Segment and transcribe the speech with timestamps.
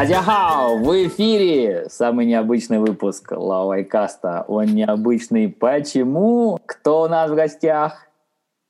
[0.00, 4.46] Тадяхао, в эфире самый необычный выпуск Лавайкаста.
[4.48, 6.58] Он необычный почему?
[6.64, 8.06] Кто у нас в гостях?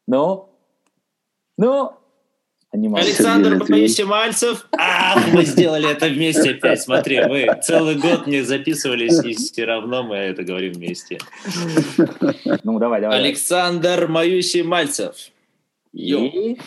[0.08, 0.48] Ну?
[1.56, 1.92] Ну?
[2.72, 3.62] Александр
[4.06, 4.66] Мальцев.
[4.76, 6.82] Ах, мы сделали это вместе опять.
[6.82, 11.18] Смотри, мы целый год не записывались, и все равно мы это говорим вместе.
[12.64, 13.20] Ну, давай, давай.
[13.20, 15.30] Александр Маюси Мальцев.
[15.92, 16.58] И...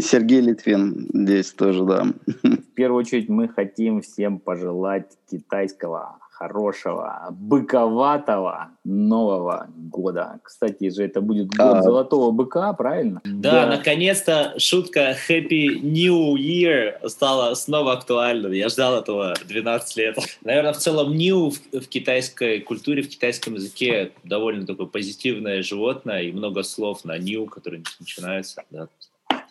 [0.00, 2.06] Сергей Литвин здесь тоже, да.
[2.42, 10.38] В первую очередь мы хотим всем пожелать китайского хорошего, быковатого Нового года.
[10.44, 11.82] Кстати же, это будет год а...
[11.82, 13.20] золотого быка, правильно?
[13.24, 13.76] Да, да.
[13.76, 18.56] наконец-то шутка Happy New Year стала снова актуальной.
[18.56, 20.16] Я ждал этого 12 лет.
[20.44, 26.22] Наверное, в целом New в, в китайской культуре, в китайском языке довольно такое позитивное животное
[26.22, 28.62] и много слов на New, которые начинаются.
[28.70, 28.88] Да.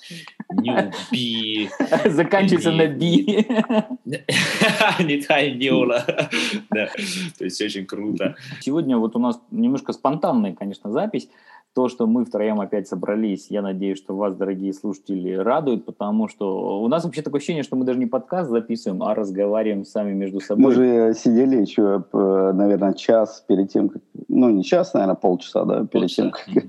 [0.51, 1.69] Ньюби.
[2.05, 3.25] Заканчивается на би.
[4.99, 6.03] Не тай неула.
[6.69, 6.87] Да,
[7.37, 8.35] то есть очень круто.
[8.61, 11.29] Сегодня вот у нас немножко спонтанная, конечно, запись.
[11.73, 16.81] То, что мы втроем опять собрались, я надеюсь, что вас, дорогие слушатели, радует, потому что
[16.81, 20.39] у нас вообще такое ощущение, что мы даже не подкаст записываем, а разговариваем сами между
[20.39, 20.63] собой.
[20.63, 24.01] Мы же сидели еще, наверное, час перед тем, как...
[24.27, 26.23] Ну, не час, наверное, полчаса, да, перед полчаса.
[26.23, 26.63] тем, как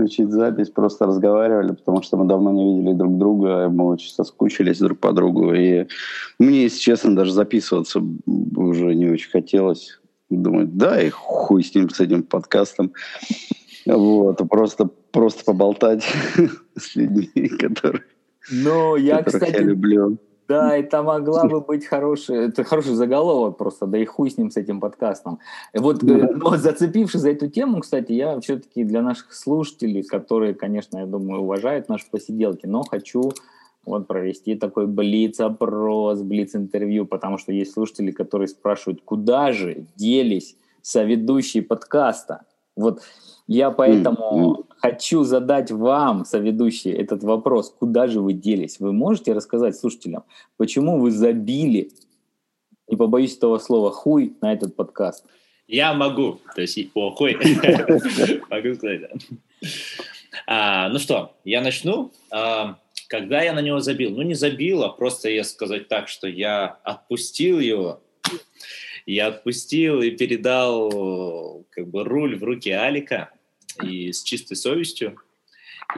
[0.00, 4.78] включить запись, просто разговаривали, потому что мы давно не видели друг друга, мы очень соскучились
[4.78, 5.52] друг по другу.
[5.52, 5.86] И
[6.38, 8.00] мне, если честно, даже записываться
[8.56, 10.00] уже не очень хотелось.
[10.30, 12.92] Думать, да, и хуй с ним, с этим подкастом.
[13.84, 16.04] Вот, просто, просто поболтать
[16.78, 18.04] с людьми, которые,
[18.52, 20.18] ну, я, которых кстати, я люблю.
[20.50, 24.50] Да, это могла бы быть хороший, это хороший заголовок просто, да и хуй с ним,
[24.50, 25.38] с этим подкастом.
[25.72, 26.02] Вот.
[26.02, 31.06] Э, но зацепившись за эту тему, кстати, я все-таки для наших слушателей, которые, конечно, я
[31.06, 33.30] думаю, уважают наши посиделки, но хочу
[33.86, 41.62] вот провести такой блиц-опрос, блиц-интервью, потому что есть слушатели, которые спрашивают, куда же делись соведущие
[41.62, 42.40] подкаста?
[42.74, 43.02] Вот
[43.46, 47.74] я поэтому хочу задать вам, соведущие, этот вопрос.
[47.78, 48.80] Куда же вы делись?
[48.80, 50.24] Вы можете рассказать слушателям,
[50.56, 51.90] почему вы забили,
[52.88, 55.24] не побоюсь этого слова, хуй на этот подкаст?
[55.68, 56.40] Я могу.
[56.54, 57.34] То есть, о, хуй.
[58.50, 59.02] Могу сказать,
[60.46, 62.12] а, ну что, я начну.
[62.32, 64.10] А, когда я на него забил?
[64.10, 68.02] Ну, не забил, а просто я сказать так, что я отпустил его.
[69.06, 73.30] Я отпустил и передал как бы руль в руки Алика
[73.82, 75.18] и с чистой совестью.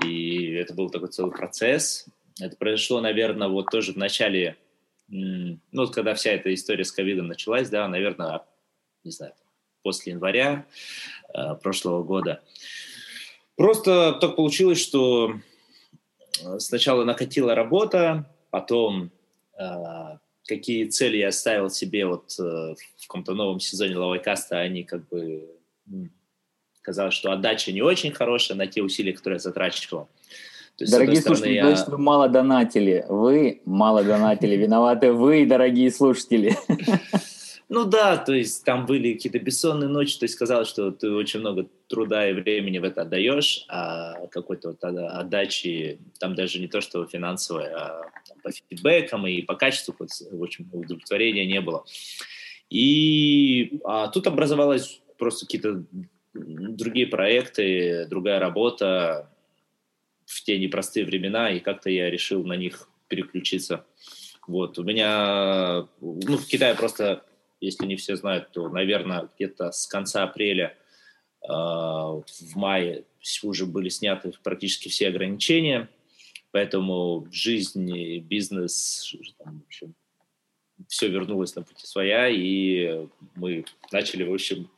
[0.04, 2.06] И это был такой целый процесс.
[2.41, 4.56] Это произошло, наверное, вот тоже в начале,
[5.09, 8.42] ну, вот когда вся эта история с ковидом началась, да, наверное,
[9.04, 9.34] не знаю,
[9.82, 10.66] после января
[11.34, 12.42] э, прошлого года.
[13.56, 15.34] Просто так получилось, что
[16.41, 19.10] э, сначала накатила работа, потом
[19.59, 25.09] э, какие цели я ставил себе вот э, в каком-то новом сезоне Лавайкаста, они как
[25.09, 25.50] бы
[26.82, 30.09] казалось, что отдача не очень хорошая на те усилия, которые я затрачивал.
[30.76, 31.66] То есть, дорогие слушатели, я...
[31.66, 33.04] значит, вы мало донатили.
[33.09, 34.56] Вы мало донатили.
[34.65, 36.56] Виноваты вы, дорогие слушатели.
[37.69, 41.41] Ну да, то есть там были какие-то бессонные ночи, то есть казалось, что ты очень
[41.41, 46.82] много труда и времени в это отдаешь, а какой-то вот отдачи, там даже не то,
[46.82, 48.03] что финансовой, а
[48.42, 51.87] по фидбэкам и по качеству, в общем, удовлетворения не было.
[52.69, 55.84] И а, тут образовалось просто какие-то
[56.34, 59.31] другие проекты, другая работа
[60.26, 63.84] в те непростые времена, и как-то я решил на них переключиться.
[64.47, 67.25] Вот, у меня, ну, в Китае просто,
[67.60, 70.76] если не все знают, то, наверное, где-то с конца апреля
[71.42, 73.04] э, в мае
[73.42, 75.88] уже были сняты практически все ограничения,
[76.50, 79.95] поэтому жизнь, бизнес, там, в общем,
[80.89, 84.69] все вернулось на пути своя, и мы начали, в общем,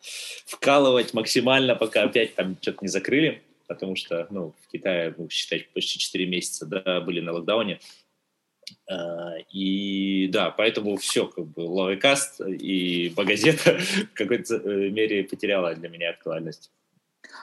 [0.47, 5.69] вкалывать максимально, пока опять там что-то не закрыли, потому что, ну, в Китае, ну, считать,
[5.71, 7.81] почти 4 месяца, да, были на локдауне,
[8.89, 13.79] а, и да, поэтому все, как бы, лавекаст и Багазета
[14.13, 16.71] в какой-то э, мере потеряла для меня актуальность.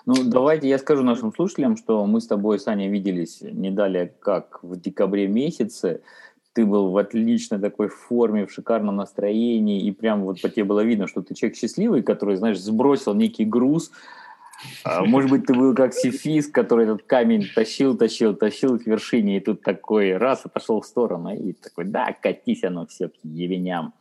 [0.05, 4.63] Ну, давайте я скажу нашим слушателям, что мы с тобой, Саня, виделись не далее, как
[4.63, 6.01] в декабре месяце
[6.53, 10.83] ты был в отличной такой форме, в шикарном настроении, и прям вот по тебе было
[10.83, 13.91] видно, что ты человек счастливый, который, знаешь, сбросил некий груз.
[14.83, 19.37] А, может быть, ты был как сифис, который этот камень тащил, тащил, тащил к вершине,
[19.37, 23.93] и тут такой раз отошел в сторону, и такой, да, катись оно все к ебеням.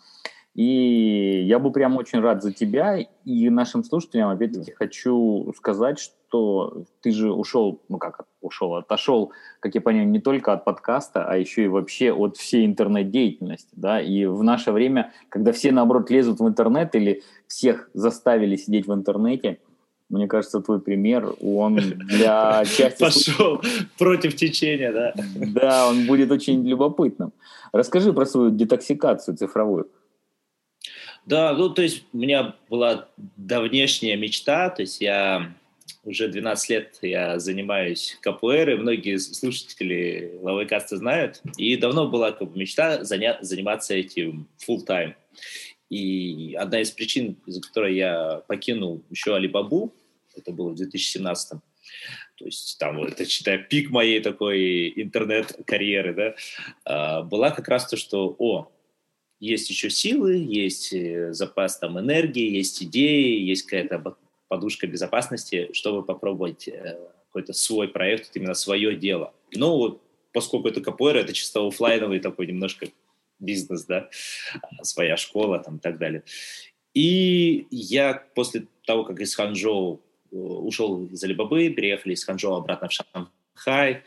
[0.54, 6.14] И я был прям очень рад за тебя, и нашим слушателям, опять-таки, хочу сказать, что
[6.30, 11.24] что ты же ушел, ну как ушел, отошел, как я понимаю, не только от подкаста,
[11.24, 16.08] а еще и вообще от всей интернет-деятельности, да, и в наше время, когда все, наоборот,
[16.08, 19.58] лезут в интернет или всех заставили сидеть в интернете,
[20.08, 23.00] мне кажется, твой пример, он для части...
[23.02, 23.60] Пошел
[23.98, 25.14] против течения, да?
[25.34, 27.32] Да, он будет очень любопытным.
[27.72, 29.88] Расскажи про свою детоксикацию цифровую.
[31.26, 35.52] Да, ну, то есть у меня была давнешняя мечта, то есть я
[36.02, 38.18] уже 12 лет я занимаюсь
[38.70, 44.86] и многие слушатели Лавайкаста знают, и давно была как бы, мечта заня- заниматься этим full
[44.86, 45.14] time.
[45.90, 49.92] И одна из причин, из-за которой я покинул еще Алибабу,
[50.34, 51.60] это было в 2017
[52.36, 56.34] то есть там, это считаю, пик моей такой интернет-карьеры, да,
[56.86, 58.72] а, была как раз то, что, о,
[59.40, 64.16] есть еще силы, есть э, запас там энергии, есть идеи, есть какая-то
[64.50, 66.98] подушка безопасности, чтобы попробовать э,
[67.28, 69.32] какой-то свой проект, именно свое дело.
[69.54, 70.02] Ну,
[70.32, 72.88] поскольку это КПР, это чисто офлайновый такой немножко
[73.38, 74.10] бизнес, да,
[74.82, 76.24] своя школа там и так далее.
[76.92, 80.02] И я после того, как из Ханчжоу
[80.32, 84.02] Э, ушел из Алибабы, переехали из Ханчжоу обратно в Шанхай,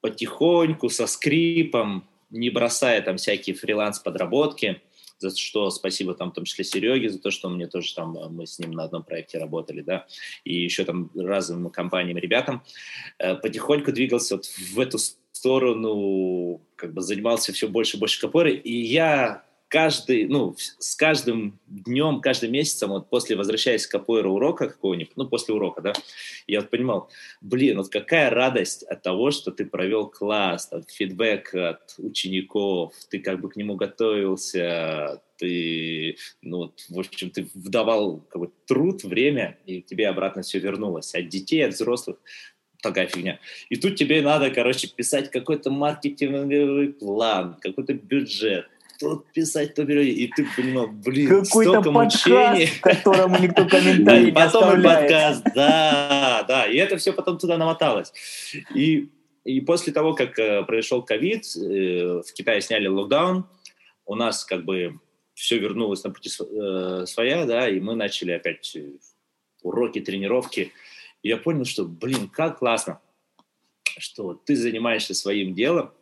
[0.00, 4.82] потихоньку, со скрипом, не бросая там всякие фриланс-подработки,
[5.18, 8.28] за что спасибо там в том числе Сереге, за то, что мне тоже там, э,
[8.28, 10.06] мы с ним на одном проекте работали, да,
[10.44, 12.62] и еще там разным компаниям, ребятам,
[13.18, 14.98] э, потихоньку двигался вот в эту
[15.32, 21.58] сторону, как бы занимался все больше и больше КПР, и я каждый, ну, с каждым
[21.66, 25.92] днем, каждым месяцем, вот после возвращаясь к капоэра урока какого-нибудь, ну, после урока, да,
[26.46, 27.10] я вот понимал,
[27.40, 33.18] блин, вот какая радость от того, что ты провел класс, там, фидбэк от учеников, ты
[33.18, 39.58] как бы к нему готовился, ты, ну, в общем, ты вдавал как бы, труд, время,
[39.66, 41.14] и тебе обратно все вернулось.
[41.14, 42.16] От детей, от взрослых
[42.82, 43.40] такая фигня.
[43.68, 48.66] И тут тебе надо, короче, писать какой-то маркетинговый план, какой-то бюджет,
[48.98, 52.68] то писать, то берет, и ты понимал, блин, Какой-то столько подкаст, мучений.
[52.80, 58.12] которому никто комментарий не Потом и подкаст, да, да, и это все потом туда намоталось.
[58.74, 59.10] И,
[59.44, 63.46] и после того, как э, произошел ковид, э, в Китае сняли локдаун,
[64.04, 64.98] у нас как бы
[65.34, 68.76] все вернулось на пути э, своя, да, и мы начали опять
[69.62, 70.72] уроки, тренировки.
[71.22, 73.00] И я понял, что, блин, как классно,
[73.98, 75.92] что ты занимаешься своим делом,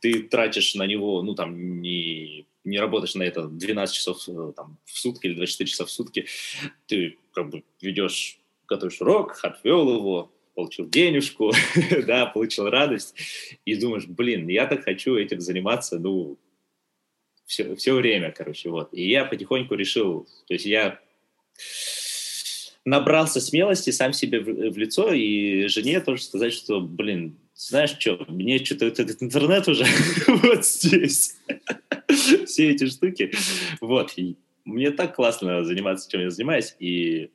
[0.00, 4.78] ты тратишь на него, ну, там, не, не работаешь на это 12 часов э, там,
[4.84, 6.26] в сутки или 24 часа в сутки,
[6.86, 11.52] ты как бы ведешь, готовишь урок, отвел его, получил денежку,
[12.06, 13.14] да, получил радость,
[13.64, 16.38] и думаешь, блин, я так хочу этим заниматься, ну,
[17.46, 18.92] все, все время, короче, вот.
[18.92, 21.00] И я потихоньку решил, то есть я
[22.84, 28.24] набрался смелости сам себе в, в лицо и жене тоже сказать, что, блин, знаешь что,
[28.28, 29.84] мне что-то этот интернет уже
[30.28, 31.36] вот здесь,
[32.46, 33.32] все эти штуки,
[33.80, 37.30] вот, и мне так классно заниматься, чем я занимаюсь, и,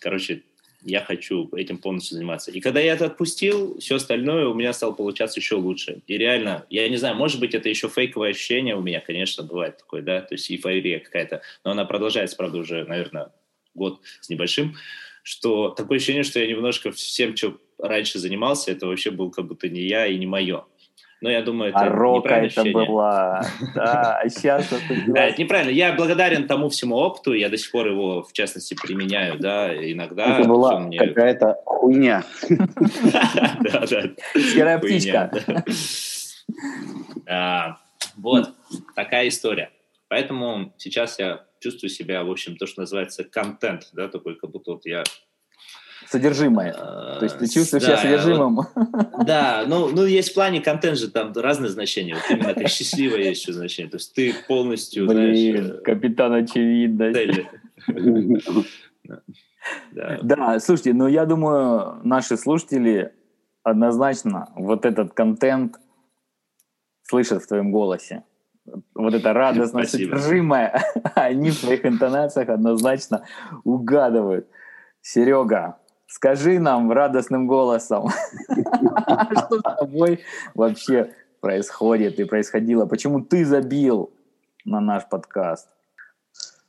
[0.00, 0.42] короче,
[0.82, 2.52] я хочу этим полностью заниматься.
[2.52, 6.02] И когда я это отпустил, все остальное у меня стало получаться еще лучше.
[6.06, 9.78] И реально, я не знаю, может быть, это еще фейковое ощущение у меня, конечно, бывает
[9.78, 13.32] такое, да, то есть эйфория какая-то, но она продолжается, правда, уже, наверное,
[13.74, 14.76] год с небольшим,
[15.28, 19.68] что такое ощущение, что я немножко всем, что раньше занимался, это вообще был как будто
[19.68, 20.64] не я и не мое.
[21.20, 23.42] Но я думаю, это а рока это была.
[23.74, 24.94] Да, а сейчас это...
[25.12, 25.70] Да, это неправильно.
[25.70, 30.38] Я благодарен тому всему опыту, я до сих пор его, в частности, применяю, да, иногда...
[30.38, 30.96] Это была мне...
[30.96, 32.24] какая-то хуйня.
[32.48, 34.02] Да, да.
[34.34, 35.30] Серая птичка.
[37.26, 37.76] А,
[38.16, 38.54] вот,
[38.94, 39.72] такая история.
[40.08, 44.72] Поэтому сейчас я чувствую себя, в общем, то, что называется контент, да, такой, как будто
[44.72, 45.04] вот я
[46.06, 46.72] содержимое.
[46.72, 48.56] То есть ты чувствуешь да, себя содержимым.
[48.56, 52.14] Вот, да, ну, ну есть в плане контент же там разные значения.
[52.14, 53.90] Вот именно как счастливое есть еще значение.
[53.90, 55.80] То есть ты полностью, Блин, знаешь...
[55.80, 57.46] Э, капитан очевидность.
[59.92, 60.18] Да.
[60.22, 63.12] да, слушайте, ну я думаю, наши слушатели
[63.62, 65.76] однозначно вот этот контент
[67.02, 68.24] слышат в твоем голосе.
[68.94, 70.82] Вот это радостно содержимое,
[71.14, 73.24] они в своих интонациях однозначно
[73.64, 74.46] угадывают.
[75.02, 78.08] Серега, скажи нам радостным голосом,
[78.50, 80.20] что с тобой
[80.54, 82.86] вообще происходит и происходило?
[82.86, 84.10] Почему ты забил
[84.64, 85.68] на наш подкаст?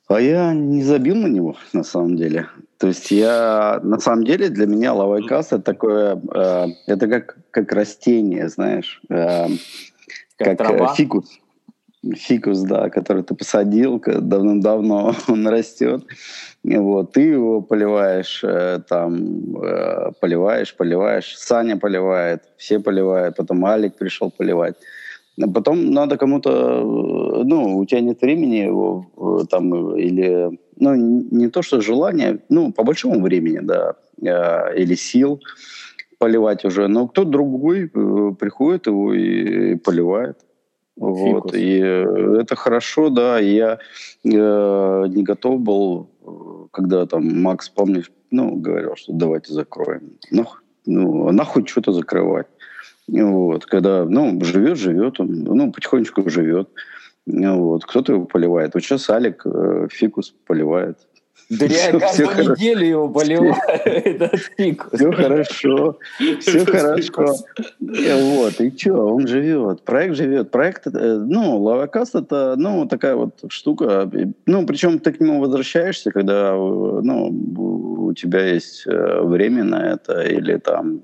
[0.07, 2.47] А я не забил на него, на самом деле.
[2.79, 7.71] То есть я, на самом деле, для меня лавайкаст это такое, э, это как, как
[7.73, 9.47] растение, знаешь, э,
[10.37, 11.39] как, как э, фикус.
[12.15, 16.05] Фикус, да, который ты посадил давным-давно, он растет.
[16.63, 21.37] Вот, ты его поливаешь, э, там, э, поливаешь, поливаешь.
[21.37, 24.75] Саня поливает, все поливают, потом Алик пришел поливать.
[25.53, 31.61] Потом надо кому-то, э, ну, у тебя нет времени его там, или, ну, не то,
[31.61, 33.95] что желание, ну, по большому времени, да,
[34.75, 35.39] или сил
[36.17, 40.37] поливать уже, но кто-то другой приходит его и поливает.
[40.99, 43.39] Вот, и это хорошо, да.
[43.39, 43.79] Я
[44.23, 46.09] э, не готов был,
[46.71, 50.17] когда там Макс, помнишь, ну, говорил, что давайте закроем.
[50.29, 50.45] Ну,
[50.85, 52.47] ну нахуй что-то закрывать.
[53.07, 56.69] Вот, когда, ну, живет, живет, он, ну, потихонечку живет.
[57.25, 58.73] Вот, кто-то его поливает.
[58.73, 60.97] Вот сейчас Алик э, фикус поливает.
[61.49, 64.93] Да я каждую неделю его поливаю, этот фикус.
[64.93, 65.97] Все хорошо,
[66.39, 67.35] все хорошо.
[67.79, 70.51] Вот, и что, он живет, проект живет.
[70.51, 74.09] Проект, э, ну, Лавакаст это, ну, такая вот штука.
[74.45, 77.29] Ну, причем ты к нему возвращаешься, когда, ну,
[78.09, 81.01] у тебя есть э, время на это или там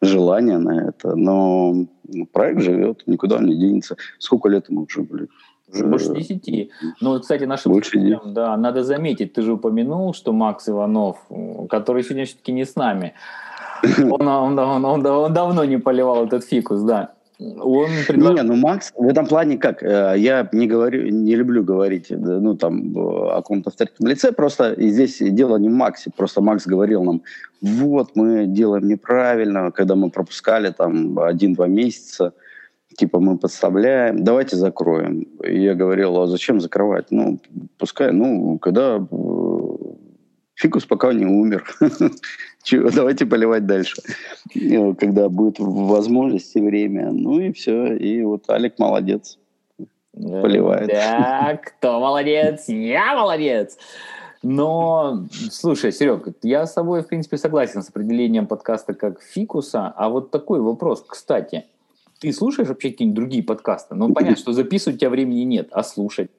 [0.00, 1.86] желание на это, но
[2.32, 3.96] проект живет, никуда он не денется.
[4.18, 5.28] Сколько лет ему уже, блядь?
[5.80, 6.70] Больше десяти.
[7.00, 11.16] Ну, кстати, нашим Больше слушателям, да, надо заметить, ты же упомянул, что Макс Иванов,
[11.68, 13.14] который сегодня все-таки не с нами,
[13.98, 17.12] он, он, он, он, он давно не поливал этот фикус, да.
[17.38, 18.36] Он предложил...
[18.36, 19.82] Не, ну Макс в этом плане как?
[19.82, 25.18] Э, я не говорю, не люблю говорить, ну там о каком-то авторитетном лице, просто здесь
[25.18, 27.22] дело не в Максе, просто Макс говорил нам,
[27.60, 32.32] вот мы делаем неправильно, когда мы пропускали там один-два месяца,
[32.96, 35.22] типа мы подставляем, давайте закроем.
[35.44, 37.10] И я говорил, а зачем закрывать?
[37.10, 37.38] Ну,
[37.78, 39.62] пускай, ну, когда э,
[40.54, 41.64] фикус пока не умер.
[42.94, 43.96] Давайте поливать дальше.
[44.98, 47.10] Когда будет возможность и время.
[47.10, 47.96] Ну и все.
[47.96, 49.38] И вот Алик молодец.
[50.12, 50.88] Поливает.
[50.88, 52.68] Да, кто молодец?
[52.68, 53.78] Я молодец.
[54.44, 59.92] Но, слушай, Серег, я с тобой, в принципе, согласен с определением подкаста как фикуса.
[59.96, 61.64] А вот такой вопрос, кстати–
[62.22, 63.96] ты слушаешь вообще какие-нибудь другие подкасты?
[63.96, 66.30] Ну, понятно, что записывать у тебя времени нет, а слушать?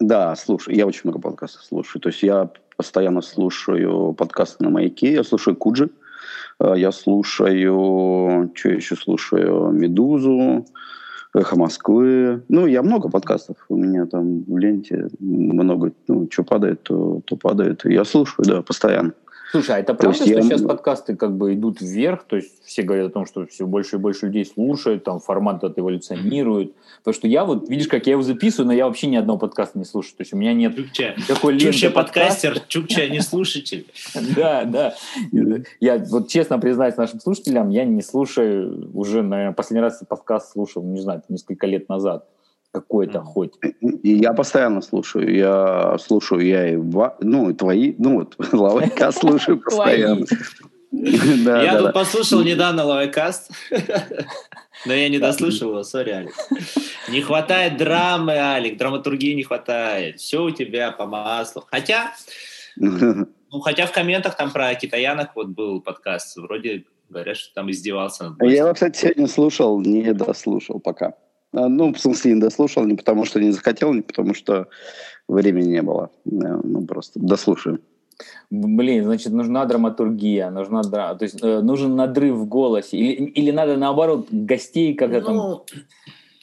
[0.00, 0.74] Да, слушаю.
[0.74, 2.00] Я очень много подкастов слушаю.
[2.00, 5.90] То есть я постоянно слушаю подкасты на Маяке, я слушаю Куджи,
[6.58, 10.64] э, я слушаю, что еще слушаю, Медузу,
[11.34, 12.42] Эхо Москвы.
[12.48, 13.58] Ну, я много подкастов.
[13.68, 17.84] У меня там в ленте много, ну, что падает, то, то падает.
[17.84, 19.12] Я слушаю, да, постоянно.
[19.50, 20.42] Слушай, а это правда, что я...
[20.42, 22.24] сейчас подкасты как бы идут вверх?
[22.24, 25.58] То есть все говорят о том, что все больше и больше людей слушают, там формат
[25.62, 26.72] этот эволюционирует.
[26.98, 29.78] Потому что я вот, видишь, как я его записываю, но я вообще ни одного подкаста
[29.78, 30.16] не слушаю.
[30.16, 31.14] То есть у меня нет Чукча.
[31.28, 33.86] такой Чукча подкастер, Чукча не слушатель.
[34.36, 34.94] Да, да.
[35.80, 40.82] Я вот честно признаюсь нашим слушателям, я не слушаю уже, наверное, последний раз подкаст слушал,
[40.82, 42.26] не знаю, несколько лет назад
[42.80, 43.52] какой-то хоть.
[43.80, 45.34] И я постоянно слушаю.
[45.34, 50.26] Я слушаю, я и ну, и твои, ну вот, лавайкаст слушаю постоянно.
[50.92, 53.50] Я тут послушал недавно лавайкаст,
[54.86, 56.34] но я не дослушал его, сори, Алик.
[57.10, 60.20] Не хватает драмы, Алик, драматургии не хватает.
[60.20, 61.64] Все у тебя по маслу.
[61.70, 62.14] Хотя,
[62.76, 68.34] ну, хотя в комментах там про китаянок вот был подкаст, вроде говорят, что там издевался.
[68.40, 71.14] Я его, кстати, сегодня слушал, не дослушал пока.
[71.52, 74.68] А, ну, в смысле, не дослушал, не потому что не захотел, не потому что
[75.28, 76.10] времени не было.
[76.24, 77.80] Ну, просто дослушаю.
[78.50, 83.76] Блин, значит, нужна драматургия, нужна, то есть э, нужен надрыв в голосе, или, или надо
[83.76, 85.82] наоборот гостей как-то ну, там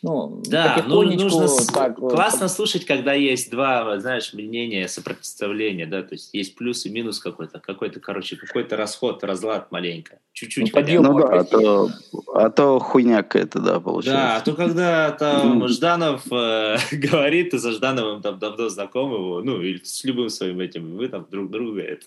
[0.04, 6.16] ну, да, ну, нужно так, классно слушать, когда есть два, знаешь, мнения, сопротивления, да, то
[6.16, 10.74] есть есть плюс и минус какой-то, какой-то, короче, какой-то расход, разлад маленько, чуть-чуть.
[10.74, 11.90] Ну, ну да, а то,
[12.34, 14.22] а то хуйня какая-то, да, получается.
[14.22, 19.42] Да, а то когда там Жданов э, говорит, ты за Ждановым там давно знаком его,
[19.42, 22.06] ну, или с любым своим этим, вы там друг друга это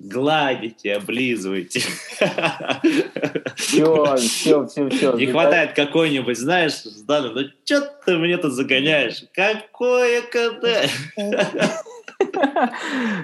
[0.00, 1.80] гладите, облизывайте.
[3.56, 5.12] Все, все, все, все.
[5.14, 9.24] Не хватает какой-нибудь, знаешь, Жданов, ну что ты мне тут загоняешь?
[9.32, 10.90] Какое КД?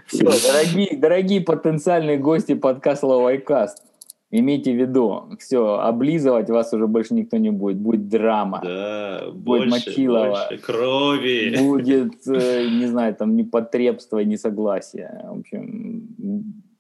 [0.07, 3.83] Все, дорогие, дорогие потенциальные гости подкаста Лавайкаст,
[4.30, 9.68] имейте в виду, все, облизывать вас уже больше никто не будет, будет драма, да, будет
[9.68, 16.08] больше, мочилово, больше крови, будет, э, не знаю, там непотребство, несогласие, в общем,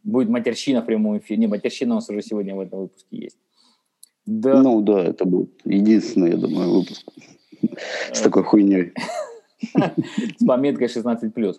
[0.04, 3.38] будет матерщина в прямом эфире, не, матерщина у нас уже сегодня в этом выпуске есть.
[4.26, 4.62] Да.
[4.62, 7.04] Ну да, это будет единственный, я думаю, выпуск
[8.12, 8.92] с такой хуйней.
[10.38, 11.56] С пометкой 16+.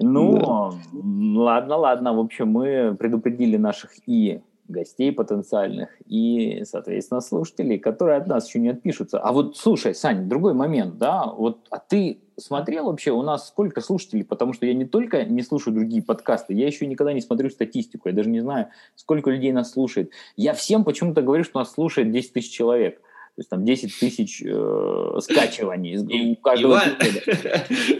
[0.00, 2.14] Ну, ладно, ладно.
[2.14, 8.58] В общем, мы предупредили наших и гостей потенциальных и, соответственно, слушателей, которые от нас еще
[8.60, 9.18] не отпишутся.
[9.18, 13.80] А вот, слушай, Сань, другой момент, да, вот, а ты смотрел вообще у нас сколько
[13.80, 17.50] слушателей, потому что я не только не слушаю другие подкасты, я еще никогда не смотрю
[17.50, 20.10] статистику, я даже не знаю, сколько людей нас слушает.
[20.36, 23.00] Я всем почему-то говорю, что нас слушает 10 тысяч человек.
[23.00, 26.80] То есть там 10 тысяч э, скачиваний у каждого.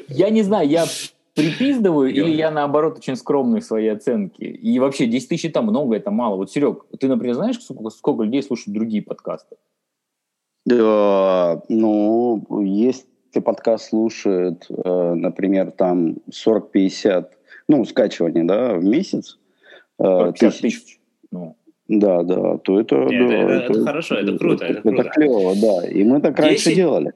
[0.08, 0.86] Я не знаю, я
[1.34, 4.44] припиздываю, или я, наоборот, очень скромный в своей оценке?
[4.44, 6.36] И вообще, 10 тысяч это много, это мало.
[6.36, 9.56] Вот, Серег, ты, например, знаешь, сколько, сколько людей слушают другие подкасты?
[10.64, 13.04] Да, ну, если
[13.44, 17.26] подкаст слушает, э, например, там 40-50,
[17.68, 19.38] ну, скачиваний, да, в месяц,
[19.98, 20.60] э, тысяч.
[20.60, 21.00] тысяч.
[21.30, 21.56] Ну.
[21.86, 22.96] Да, да, то это...
[22.96, 24.64] Нет, да, это, это, это хорошо, это круто.
[24.64, 25.86] Это, это, это клево, да.
[25.86, 27.12] И мы так 10, раньше делали.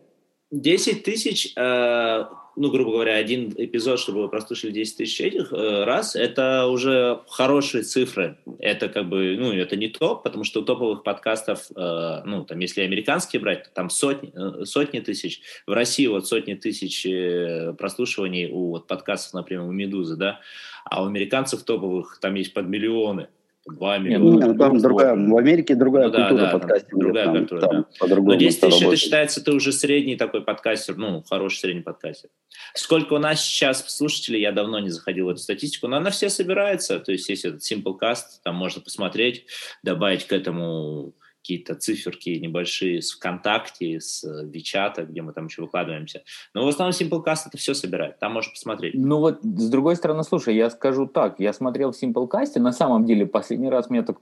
[0.50, 2.24] 10 тысяч э,
[2.58, 7.20] ну, грубо говоря, один эпизод, чтобы вы прослушали 10 тысяч этих э, раз, это уже
[7.28, 8.36] хорошие цифры.
[8.58, 12.58] Это как бы, ну, это не топ, потому что у топовых подкастов, э, ну, там,
[12.58, 15.40] если американские брать, то там сотни, э, сотни тысяч.
[15.66, 20.40] В России вот сотни тысяч э, прослушиваний у вот, подкастов, например, у «Медузы», да,
[20.84, 23.28] а у американцев топовых там есть под миллионы.
[23.74, 24.46] 2 миллиона.
[24.46, 27.00] Нет, там другая, в Америке другая ну, культура да, подкастинга.
[27.00, 28.16] Другая там, культура, там, да.
[28.16, 32.30] Но 10 тысяч это считается, ты уже средний такой подкастер, ну, хороший средний подкастер.
[32.74, 36.30] Сколько у нас сейчас слушателей, я давно не заходил в эту статистику, но она все
[36.30, 39.46] собирается, то есть есть этот Simplecast, там можно посмотреть,
[39.82, 41.14] добавить к этому
[41.48, 46.22] какие-то циферки небольшие с ВКонтакте, с Вичата, где мы там еще выкладываемся.
[46.52, 48.92] Но в основном Simplecast это все собирает, там можно посмотреть.
[48.94, 53.06] Ну вот, с другой стороны, слушай, я скажу так, я смотрел в Simplecast, на самом
[53.06, 54.18] деле, последний раз меня так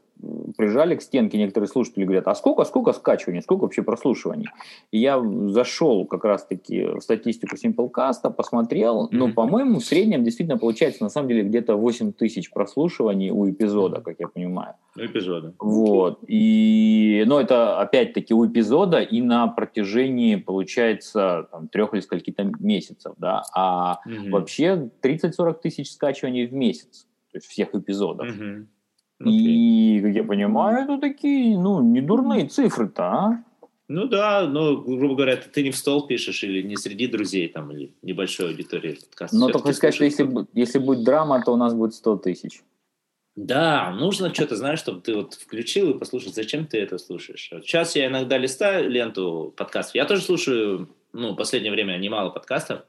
[0.56, 4.48] прижали к стенке некоторые слушатели, говорят, а сколько, сколько скачиваний, сколько вообще прослушиваний?
[4.90, 9.08] И я зашел как раз-таки в статистику Simplecast, посмотрел, mm-hmm.
[9.12, 14.00] ну, по-моему, в среднем действительно получается, на самом деле, где-то 8 тысяч прослушиваний у эпизода,
[14.00, 14.74] как я понимаю.
[14.96, 15.54] У эпизода.
[15.58, 22.50] Вот, и но это опять-таки у эпизода и на протяжении, получается, там, трех или скольки-то
[22.58, 24.30] месяцев, да, а угу.
[24.30, 28.28] вообще 30-40 тысяч скачиваний в месяц, то есть всех эпизодов.
[28.28, 28.66] Угу.
[29.22, 29.30] Okay.
[29.30, 33.44] И, как я понимаю, это такие, ну, не дурные цифры-то, а?
[33.88, 37.70] Ну да, ну, грубо говоря, ты не в стол пишешь или не среди друзей там,
[37.70, 39.36] или небольшой аудитории подкаста.
[39.36, 42.62] Но только сказать, что если, если будет драма, то у нас будет 100 тысяч.
[43.36, 47.50] Да, нужно что-то, знаешь, чтобы ты вот включил и послушал, зачем ты это слушаешь.
[47.52, 49.94] Вот сейчас я иногда листаю ленту подкастов.
[49.94, 52.84] Я тоже слушаю, ну, в последнее время немало подкастов.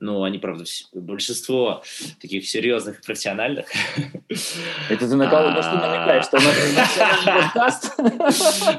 [0.00, 1.82] Ну, они, правда, большинство
[2.20, 3.66] таких серьезных и профессиональных.
[4.88, 6.54] Это ты на кого на что намекаешь, что у нас
[7.24, 7.94] подкаст?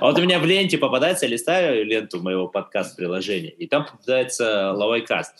[0.01, 5.33] Вот у меня в ленте попадается, я листаю ленту моего подкаст-приложения, и там попадается Лавайкаст.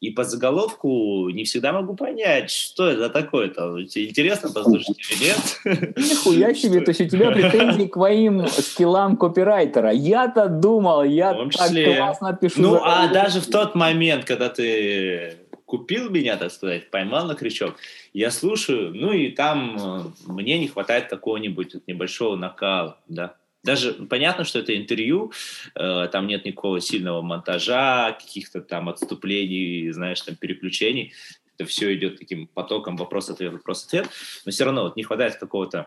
[0.00, 3.80] И по заголовку не всегда могу понять, что это такое-то.
[3.80, 5.96] Интересно послушать или нет?
[5.96, 9.92] Нихуя себе, то есть у тебя претензии к моим скиллам копирайтера.
[9.92, 12.62] Я-то думал, я так классно пишу.
[12.62, 15.21] Ну, а даже в тот момент, когда ты
[15.72, 17.76] купил меня, так сказать, поймал на крючок,
[18.12, 23.36] я слушаю, ну и там э, мне не хватает какого-нибудь небольшого накала, да.
[23.64, 25.32] Даже понятно, что это интервью,
[25.74, 31.14] э, там нет никакого сильного монтажа, каких-то там отступлений, знаешь, там переключений.
[31.56, 34.10] Это все идет таким потоком вопрос-ответ, вопрос-ответ.
[34.44, 35.86] Но все равно вот не хватает какого-то,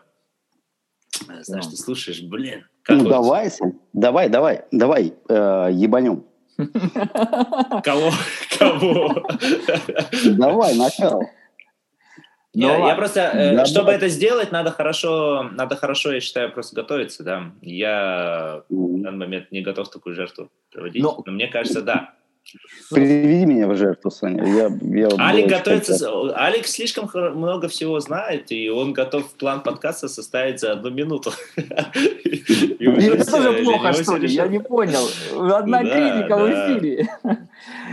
[1.28, 2.66] э, знаешь, ты слушаешь, блин.
[2.88, 3.10] ну вот...
[3.10, 3.50] давай,
[3.92, 6.24] давай, давай, давай, э, ебанем.
[7.84, 8.10] Кого?
[8.58, 9.22] Кого?
[10.24, 11.22] Давай, начало.
[12.52, 17.22] Я, я просто, э, чтобы это сделать, надо хорошо, надо хорошо, я считаю, просто готовиться,
[17.22, 17.52] да.
[17.60, 22.14] Я в данный момент не готов такую жертву проводить, но, но мне кажется, да.
[22.90, 24.44] Приведи меня в жертву, Саня.
[24.44, 26.36] Я, я Алик готовится...
[26.36, 31.32] Алик слишком много всего знает, и он готов план подкаста составить за одну минуту.
[31.56, 34.28] Это тоже плохо, что ли?
[34.28, 35.08] Я не понял.
[35.52, 37.08] Одна критика в эфире.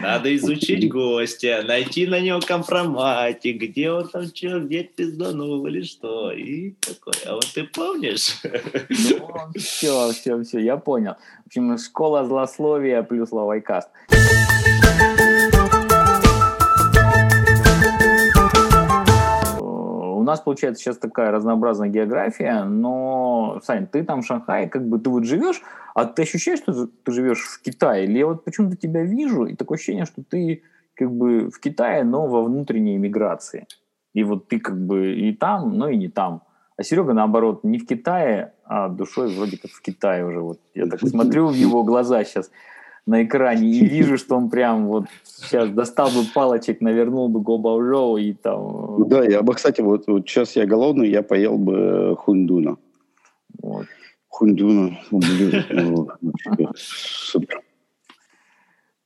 [0.02, 6.32] Надо изучить гостя, найти на него компроматик, где он там что, где пизданул или что.
[6.32, 8.42] И такой, а вот ты помнишь?
[8.44, 11.16] Ну, все, все, все, я понял.
[11.44, 13.90] В общем, школа злословия плюс лавайкаст.
[20.24, 24.98] У нас получается сейчас такая разнообразная география, но, Сань, ты там в Шанхае, как бы
[24.98, 25.62] ты вот живешь,
[25.96, 28.06] а ты ощущаешь, что ты живешь в Китае?
[28.06, 32.06] Или я вот почему-то тебя вижу, и такое ощущение, что ты как бы в Китае,
[32.06, 33.68] но во внутренней миграции.
[34.14, 36.44] И вот ты как бы и там, но и не там.
[36.78, 40.40] А Серега, наоборот, не в Китае, а душой вроде как в Китае уже.
[40.40, 42.50] Вот я так смотрю в его глаза сейчас
[43.06, 48.18] на экране и вижу, что он прям вот сейчас достал бы палочек, навернул бы гобаужоу
[48.18, 49.08] и там...
[49.08, 52.78] Да, я бы, кстати, вот, вот сейчас я голодный, я поел бы хундуна.
[53.62, 53.86] Вот.
[54.28, 54.98] Хундуна.
[55.12, 56.10] Ну,
[56.76, 57.62] супер.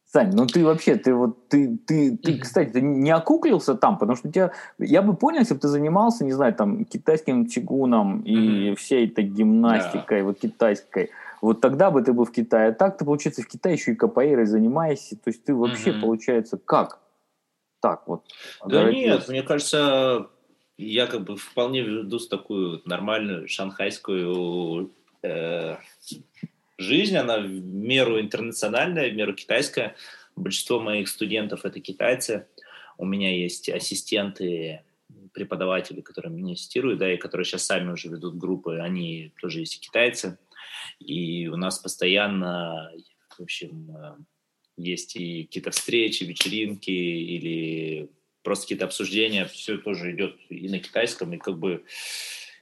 [0.10, 4.16] Сань, ну ты вообще, ты вот, ты, ты, ты, кстати, ты не окуклился там, потому
[4.16, 8.22] что у тебя, я бы понял, если бы ты занимался, не знаю, там, китайским чигуном
[8.22, 8.76] и mm-hmm.
[8.78, 10.24] всей этой гимнастикой, yeah.
[10.24, 11.10] вот китайской,
[11.42, 12.70] вот тогда бы ты был в Китае.
[12.70, 16.02] А так ты, получается, в Китае еще и капоэйрой занимаешься, то есть ты вообще, mm-hmm.
[16.02, 17.00] получается, как?
[17.82, 18.26] Так вот.
[18.66, 20.30] Да нет, мне кажется,
[20.78, 24.92] я как бы вполне веду такую нормальную шанхайскую
[25.24, 25.76] э,
[26.78, 29.96] жизнь, она в меру интернациональная, в меру китайская.
[30.36, 32.48] Большинство моих студентов это китайцы.
[32.98, 34.82] У меня есть ассистенты,
[35.34, 39.80] преподаватели, которые меня ассистируют, да, и которые сейчас сами уже ведут группы, они тоже есть
[39.80, 40.38] китайцы.
[41.00, 42.92] И у нас постоянно,
[43.38, 43.92] в общем,
[44.78, 48.10] есть и какие-то встречи, вечеринки или
[48.44, 51.84] просто какие-то обсуждения, все тоже идет и на китайском, и как бы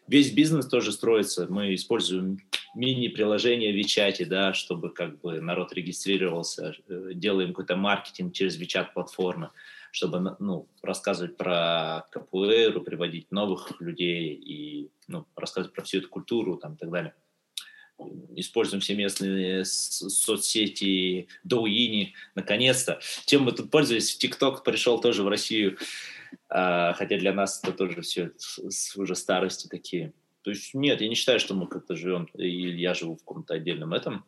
[0.08, 1.46] весь бизнес тоже строится.
[1.48, 2.40] Мы используем
[2.76, 9.52] мини-приложение WeChat, да, чтобы как бы народ регистрировался, э, делаем какой-то маркетинг через WeChat платформы,
[9.92, 16.58] чтобы ну, рассказывать про капуэру, приводить новых людей и ну, рассказывать про всю эту культуру
[16.58, 17.14] там, и так далее.
[18.36, 23.00] Используем все местные соцсети, доуини, наконец-то.
[23.26, 24.18] Чем мы тут пользовались?
[24.22, 25.78] TikTok пришел тоже в Россию,
[26.50, 28.32] а, хотя для нас это тоже все
[28.98, 30.14] уже старости такие.
[30.42, 33.56] То есть нет, я не считаю, что мы как-то живем, или я живу в каком-то
[33.56, 34.26] отдельном этом.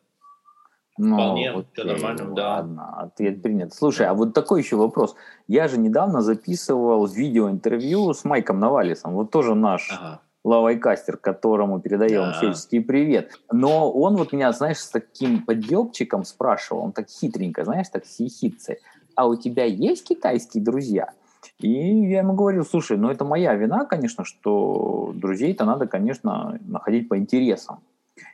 [0.97, 2.49] Ну, Вполне, окей, все нормально, да.
[2.55, 3.73] Ладно, ответ принят.
[3.73, 5.15] Слушай, а вот такой еще вопрос.
[5.47, 10.21] Я же недавно записывал видеоинтервью с Майком Навалисом, вот тоже наш ага.
[10.43, 12.33] Лавайкастер, которому передаем да.
[12.33, 13.31] всяческий привет.
[13.51, 18.79] Но он вот меня, знаешь, с таким подъебчиком спрашивал, он так хитренько, знаешь, так сихитцы.
[19.15, 21.11] А у тебя есть китайские друзья?
[21.59, 27.09] И я ему говорил, слушай, ну это моя вина, конечно, что друзей-то надо, конечно, находить
[27.09, 27.79] по интересам.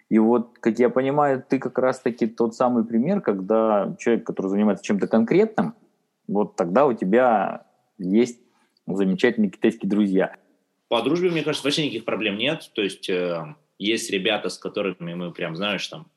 [0.10, 4.84] И вот, как я понимаю, ты как раз-таки тот самый пример, когда человек, который занимается
[4.84, 5.74] чем-то конкретным,
[6.28, 7.66] вот тогда у тебя
[7.98, 8.40] есть
[8.86, 10.36] замечательные китайские друзья.
[10.94, 12.70] По дружбе, мне кажется, вообще никаких проблем нет.
[12.76, 16.08] То есть э, есть ребята, с которыми мы прям, знаешь, там,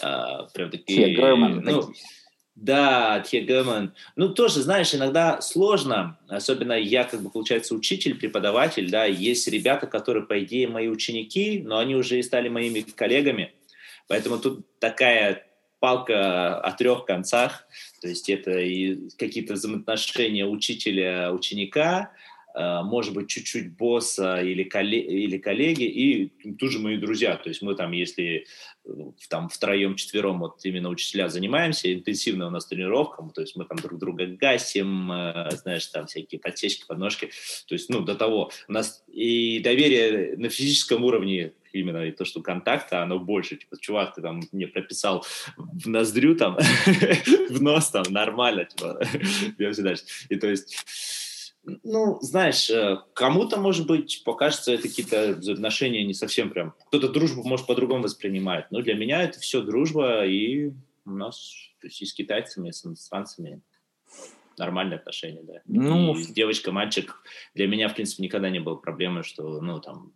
[0.00, 1.14] э, прям такие...
[1.14, 1.92] Все, ну,
[2.54, 3.92] да, Тхегеман.
[4.16, 9.86] Ну, тоже, знаешь, иногда сложно, особенно я, как бы, получается, учитель, преподаватель, да, есть ребята,
[9.88, 13.52] которые, по идее, мои ученики, но они уже и стали моими коллегами,
[14.08, 15.46] поэтому тут такая
[15.80, 17.66] палка о трех концах,
[18.00, 22.10] то есть это и какие-то взаимоотношения учителя-ученика,
[22.54, 27.36] может быть, чуть-чуть босса или, коллеги, или коллеги, и тоже мои друзья.
[27.36, 28.46] То есть мы там, если
[28.84, 28.90] э,
[29.28, 33.78] там втроем, четвером вот именно учителя занимаемся, интенсивно у нас тренировка, то есть мы там
[33.78, 37.30] друг друга гасим, э, знаешь, там всякие подсечки, подножки.
[37.66, 42.24] То есть, ну, до того у нас и доверие на физическом уровне именно и то,
[42.24, 43.56] что контакта, оно больше.
[43.56, 46.56] Типа, чувак, ты там мне прописал в ноздрю там,
[47.50, 49.00] в нос там, нормально, типа,
[50.28, 50.76] и то есть
[51.82, 56.74] ну, знаешь, э, кому-то, может быть, покажется это какие-то отношения не совсем прям...
[56.88, 58.66] Кто-то дружбу, может, по-другому воспринимает.
[58.70, 60.72] Но для меня это все дружба, и
[61.04, 63.60] у нас то есть и с китайцами, и с иностранцами
[64.56, 65.60] нормальные отношения, да.
[65.66, 66.16] Ну...
[66.16, 67.22] И девочка, мальчик,
[67.54, 70.12] для меня, в принципе, никогда не было проблемы, что, ну, там,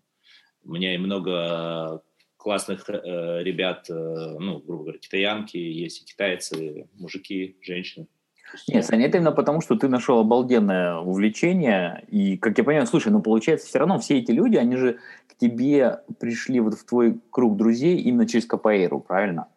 [0.65, 2.03] у меня и много
[2.37, 3.95] классных э, ребят, э,
[4.39, 8.07] ну, грубо говоря, китаянки, есть и китайцы, мужики, женщины.
[8.69, 13.11] Нет, Саня, это именно потому, что ты нашел обалденное увлечение, и, как я понимаю, слушай,
[13.11, 17.21] ну, получается, все равно все эти люди, они же к тебе пришли вот в твой
[17.31, 19.49] круг друзей именно через КПРу, правильно?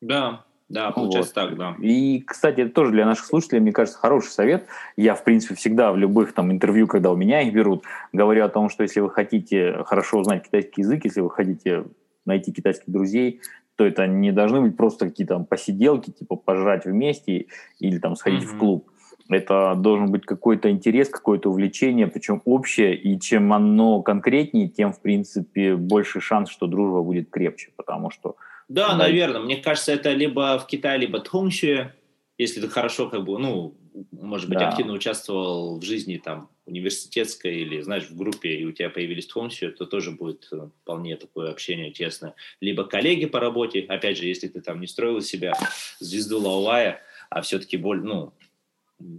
[0.00, 1.48] Да, да, получается вот.
[1.48, 1.76] так, да.
[1.80, 4.66] И, кстати, это тоже для наших слушателей, мне кажется, хороший совет.
[4.96, 8.48] Я, в принципе, всегда в любых там интервью, когда у меня их берут, говорю о
[8.48, 11.84] том, что если вы хотите хорошо узнать китайский язык, если вы хотите
[12.24, 13.40] найти китайских друзей,
[13.76, 17.46] то это не должны быть просто какие-то там посиделки, типа пожрать вместе
[17.78, 18.56] или там сходить mm-hmm.
[18.56, 18.90] в клуб.
[19.28, 25.00] Это должен быть какой-то интерес, какое-то увлечение, причем общее, и чем оно конкретнее, тем, в
[25.00, 28.36] принципе, больше шанс, что дружба будет крепче, потому что...
[28.68, 29.40] Да, ну, наверное.
[29.40, 31.94] Мне кажется, это либо в Китае, либо Тхонгши,
[32.36, 33.74] если ты хорошо, как бы, ну,
[34.10, 34.68] может быть, да.
[34.68, 39.68] активно участвовал в жизни там университетской или, знаешь, в группе, и у тебя появились тонси,
[39.68, 42.34] то тоже будет э, вполне такое общение тесное.
[42.60, 45.52] Либо коллеги по работе, опять же, если ты там не строил себя
[46.00, 48.32] звезду Лаулая, а все-таки боль, ну,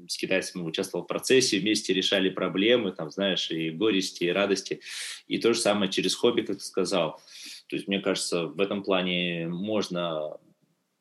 [0.07, 4.81] с китайцами участвовал в процессе, вместе решали проблемы, там, знаешь, и горести, и радости.
[5.27, 7.21] И то же самое через хобби, как ты сказал.
[7.67, 10.37] То есть, мне кажется, в этом плане можно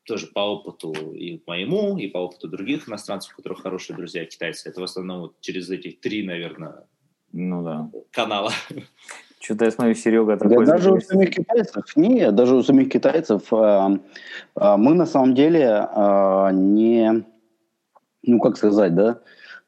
[0.05, 4.69] тоже по опыту и моему, и по опыту других иностранцев, у которых хорошие друзья китайцы.
[4.69, 6.85] Это в основном вот через эти три, наверное,
[7.31, 7.89] ну, да.
[8.11, 8.51] канала.
[9.41, 10.65] Что-то я смотрю, Серега такой...
[10.65, 13.99] Да, даже у самих китайцев, не, даже у самих китайцев э,
[14.55, 17.25] э, мы на самом деле э, не,
[18.23, 19.19] ну как сказать, да,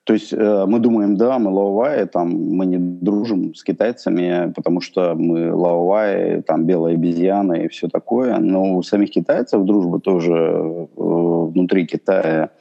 [0.08, 4.80] то есть э, мы думаем, да, мы лаовай, там мы не дружим с китайцами, потому
[4.80, 10.34] что мы лаовай, там белые обезьяны и все такое, но у самих китайцев дружба тоже
[10.34, 12.52] э, внутри Китая,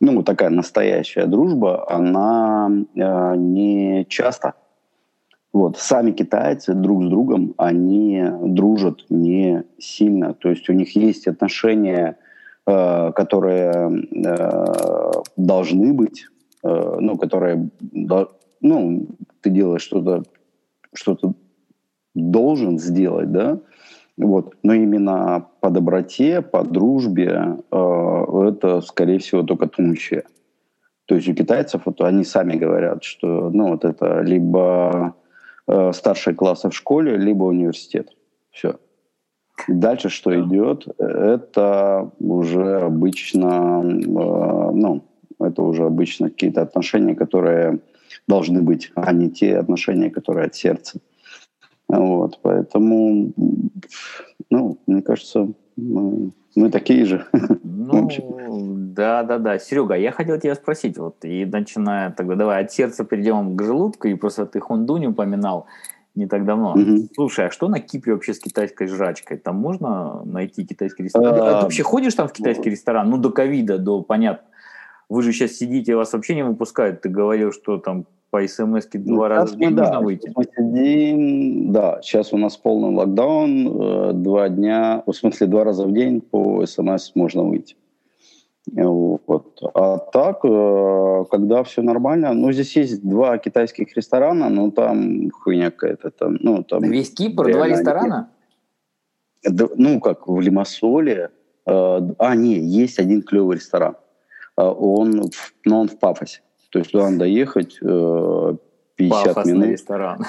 [0.00, 4.54] ну такая настоящая дружба, она э, не часто
[5.52, 5.76] вот.
[5.76, 10.32] Сами китайцы друг с другом, они дружат не сильно.
[10.32, 12.16] То есть у них есть отношения,
[12.66, 16.24] э, которые э, должны быть,
[16.64, 17.68] э, ну, которые,
[18.60, 19.08] ну,
[19.40, 20.24] ты делаешь что-то,
[20.92, 21.34] что-то
[22.14, 23.60] должен сделать, да,
[24.16, 24.54] вот.
[24.62, 30.22] Но именно по доброте, по дружбе э, это, скорее всего, только тунчи.
[31.06, 35.14] То есть у китайцев, вот они сами говорят, что, ну, вот это либо
[35.66, 38.10] э, старшие классы в школе, либо университет.
[38.50, 38.76] Все.
[39.68, 45.04] Дальше что идет, это уже обычно, э, ну,
[45.40, 47.80] это уже обычно какие-то отношения, которые
[48.28, 51.00] должны быть, а не те отношения, которые от сердца.
[51.88, 53.32] Вот, поэтому,
[54.50, 57.26] ну, мне кажется, мы, мы такие же.
[57.86, 58.08] Ну,
[58.94, 59.58] да, да, да.
[59.58, 64.08] Серега, я хотел тебя спросить, вот, и начиная тогда, давай от сердца перейдем к желудку,
[64.08, 65.66] и просто ты Хундунь упоминал
[66.14, 66.72] не так давно.
[66.72, 67.08] Угу.
[67.14, 69.36] Слушай, а что на Кипре вообще с китайской жрачкой?
[69.36, 71.34] Там можно найти китайский ресторан?
[71.34, 73.10] А, ты вообще ходишь там в китайский ресторан?
[73.10, 74.46] Ну, до ковида, до, понятно.
[75.08, 77.02] Вы же сейчас сидите, вас вообще не выпускают.
[77.02, 80.32] Ты говорил, что там по смс два раза в день да, можно выйти?
[80.34, 85.86] Мы сидим, да, сейчас у нас полный локдаун, э, два дня, в смысле два раза
[85.86, 87.76] в день по смс можно выйти.
[88.72, 89.60] Вот.
[89.74, 95.70] А так, э, когда все нормально, ну, здесь есть два китайских ресторана, но там хуйня
[95.70, 96.10] какая-то.
[96.10, 98.30] Там, ну, там Весь Кипр, два ресторана?
[99.76, 101.30] Ну, как в Лимассоле.
[101.66, 103.96] Э, а, не, есть один клевый ресторан.
[104.56, 105.30] Он,
[105.64, 106.40] но он в Пафосе.
[106.70, 108.56] То есть туда надо ехать э,
[108.96, 109.68] 50 Пафосный минут.
[109.68, 110.26] ресторан.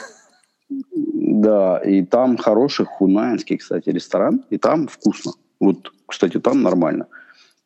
[0.69, 5.33] Да, и там хороший хунаинский, кстати, ресторан, и там вкусно.
[5.59, 7.07] Вот, кстати, там нормально.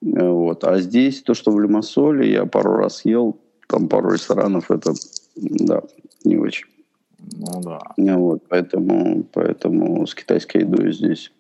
[0.01, 0.63] Э, вот.
[0.63, 4.93] А здесь то, что в Лимассоле, я пару раз ел, там пару ресторанов, это,
[5.35, 5.83] да,
[6.23, 6.65] не очень.
[7.19, 7.79] Ну да.
[7.97, 11.31] Вот, поэтому, поэтому с китайской едой здесь,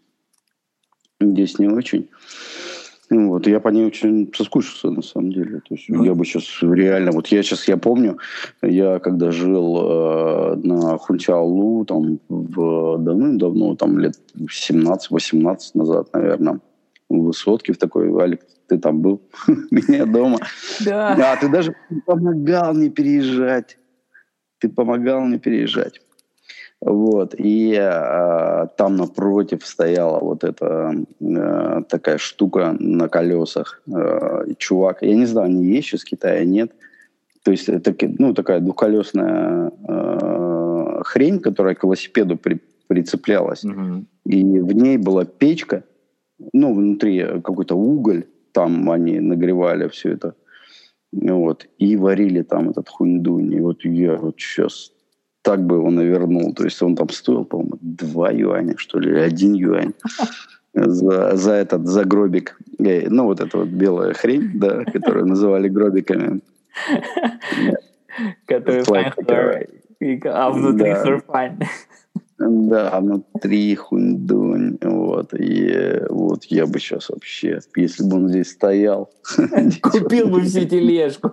[1.19, 2.09] здесь не очень.
[3.09, 5.59] Ну вот, я по ней очень соскучился, на самом деле.
[5.59, 7.11] То есть ну, я бы сейчас реально...
[7.11, 8.19] Вот я сейчас, я помню,
[8.61, 16.59] я когда жил э, на Хунчаолу, там, в, давным-давно, там, лет 17-18 назад, наверное,
[17.09, 19.21] в Высотке в такой, Алик, ты там был,
[19.71, 20.37] меня дома.
[20.85, 21.15] Да.
[21.33, 23.79] А ты даже помогал мне переезжать.
[24.59, 26.01] Ты помогал мне переезжать.
[26.81, 33.81] Вот, и э, там напротив стояла вот эта э, такая штука на колесах.
[33.93, 36.71] Э, чувак, я не знаю, они есть в Китае, нет.
[37.43, 43.65] То есть это ну, такая двухколесная э, хрень, которая к велосипеду при, прицеплялась.
[43.65, 44.05] Угу.
[44.27, 45.83] И в ней была печка,
[46.53, 50.33] ну, внутри какой-то уголь, там они нагревали все это.
[51.11, 53.51] Вот, и варили там этот хундунь.
[53.51, 54.93] И вот я вот сейчас
[55.41, 56.53] так бы его навернул.
[56.53, 59.93] То есть он там стоил, по-моему, 2 юаня, что ли, или 1 юань
[60.73, 62.57] за, за этот, за гробик.
[62.77, 66.41] Ну, вот эта вот белая хрень, да, которую называли гробиками.
[68.45, 68.83] Который
[70.25, 71.59] а внутри сурфань.
[72.37, 74.77] Да, внутри хундунь.
[74.81, 75.33] Вот.
[75.33, 79.11] И вот я бы сейчас вообще, если бы он здесь стоял...
[79.81, 81.29] Купил бы всю тележку.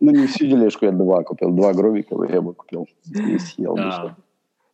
[0.00, 1.50] Ну, не всю тележку, я два купил.
[1.50, 4.16] Два гробика я бы купил и съел да.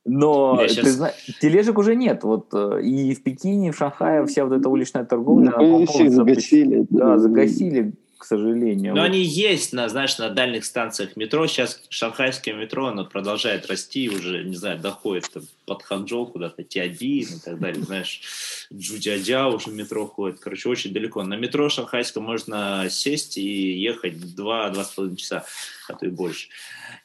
[0.07, 0.89] Но я ты сейчас...
[0.89, 2.25] знаешь, тележек уже нет.
[2.25, 5.55] Вот э, и в Пекине, и в Шанхае вся вот эта уличная торговля...
[5.59, 6.87] Ну, все загасили.
[6.91, 8.95] Да, загасили к сожалению.
[8.95, 9.07] Но вот.
[9.07, 11.47] они есть, на, знаешь, на дальних станциях метро.
[11.47, 17.29] Сейчас шанхайское метро, оно продолжает расти, уже, не знаю, доходит там, под Ханчжоу куда-то, Тиадин
[17.37, 18.23] и так далее, знаешь,
[18.73, 20.41] Джудядя уже метро ходит.
[20.41, 21.23] Короче, очень далеко.
[21.23, 25.45] На метро шанхайском можно сесть и ехать 2-2,5 часа,
[25.87, 26.49] а то и больше.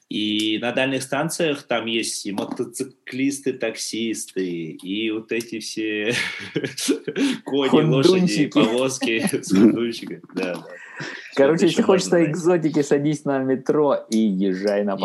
[0.10, 6.16] И на дальних станциях там есть и мотоциклисты, таксисты, и вот эти все
[7.46, 9.54] кони, лошади, повозки с.
[10.34, 10.56] Да.
[11.36, 14.98] Короче, если хочется экзотики, садись на метро и езжай на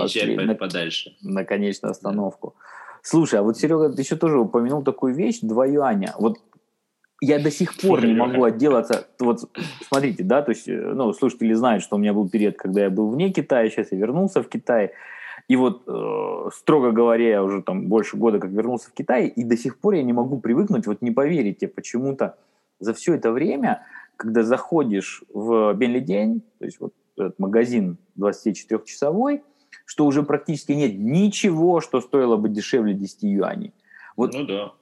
[0.54, 1.16] подальше.
[1.20, 2.54] На конечную остановку.
[3.02, 6.14] Слушай, а вот Серега, ты еще тоже упомянул такую вещь, 2 юаня.
[6.18, 6.38] Вот
[7.24, 9.06] я до сих пор не могу отделаться.
[9.18, 9.40] Вот
[9.88, 12.90] смотрите, да, то есть, э, ну, слушатели знают, что у меня был период, когда я
[12.90, 14.92] был вне Китая, сейчас я вернулся в Китай.
[15.48, 19.44] И вот, э, строго говоря, я уже там больше года как вернулся в Китай, и
[19.44, 22.36] до сих пор я не могу привыкнуть, вот не поверите, почему-то
[22.80, 29.42] за все это время, когда заходишь в Бенли день, то есть вот этот магазин 24-часовой,
[29.84, 33.72] что уже практически нет ничего, что стоило бы дешевле 10 юаней.
[34.16, 34.72] Вот ну да.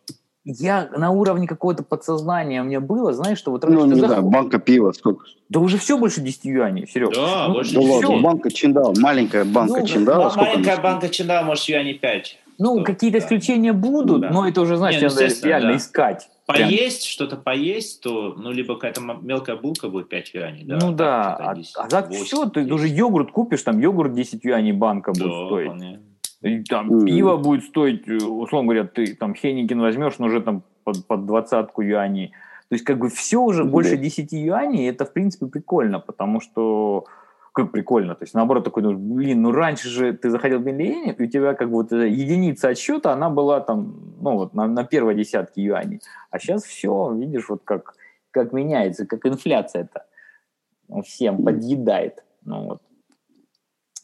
[0.45, 3.79] Я на уровне какого-то подсознания у меня было, знаешь, что вот раньше...
[3.79, 4.09] Ну, не заход...
[4.09, 5.25] знаю, банка пива сколько?
[5.49, 7.15] Да уже все больше 10 юаней, Серег.
[7.15, 10.33] Да, ну, больше да ладно, банка Чиндал, маленькая банка ну, Чиндал.
[10.35, 12.39] Маленькая банка Чиндал, может, юаней 5.
[12.59, 13.25] Ну, какие-то да.
[13.25, 14.31] исключения будут, да.
[14.31, 15.77] но это уже, знаешь, Не, ну, надо реально да.
[15.77, 16.29] искать.
[16.47, 20.79] Поесть, что-то поесть, то, ну, либо какая-то мелкая булка будет 5 юаней, да.
[20.81, 22.73] Ну да, а, 10, а так все, ты 10.
[22.73, 25.67] уже йогурт купишь, там йогурт 10 юаней банка да, будет стоить.
[25.69, 26.01] Вполне.
[26.43, 27.05] И там mm.
[27.07, 31.27] пиво будет стоить, э, условно говоря, ты там Хеникин возьмешь, но уже там под, под
[31.27, 32.33] двадцатку юаней.
[32.69, 33.69] То есть как бы все уже mm.
[33.69, 37.05] больше 10 юаней, это в принципе прикольно, потому что
[37.53, 38.15] как прикольно.
[38.15, 41.27] То есть, наоборот, такой, думаешь, блин, ну раньше же ты заходил в миллионер, и у
[41.27, 45.63] тебя как бы вот единица отсчета, она была там, ну вот на, на первой десятке
[45.63, 46.01] юаней.
[46.31, 47.95] А сейчас все, видишь, вот как,
[48.31, 52.25] как меняется, как инфляция это всем подъедает.
[52.45, 52.83] Ну вот.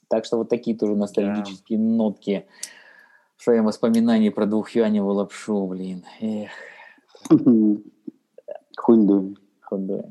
[0.09, 1.85] Так что вот такие тоже ностальгические да.
[1.85, 2.47] нотки
[3.37, 6.05] в своем воспоминании про двухюаневую лапшу, блин.
[6.21, 6.51] Эх.
[8.77, 9.37] Хундуй.
[9.61, 10.03] Хундуй.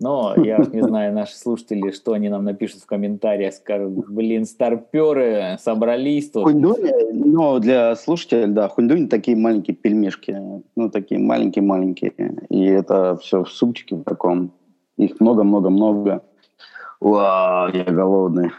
[0.00, 5.56] Но я не знаю, наши слушатели, что они нам напишут в комментариях, скажут, блин, старперы
[5.58, 6.44] собрались тут.
[6.44, 10.36] Хундуни, ну, для слушателей, да, хундуни такие маленькие пельмешки,
[10.76, 12.12] ну, такие маленькие-маленькие.
[12.48, 14.52] И это все в супчике в таком.
[14.96, 16.22] Их много-много-много.
[17.00, 18.50] Вау, я голодный.